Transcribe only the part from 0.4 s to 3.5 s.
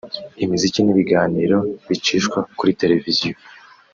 imiziki n’ibiganiro bicishwa kuri televiziyo